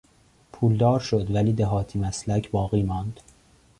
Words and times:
پولدار 0.53 0.99
شد 0.99 1.31
ولی 1.31 1.53
دهاتی 1.53 1.99
مسلک 1.99 2.51
باقی 2.51 2.83
ماند. 2.83 3.19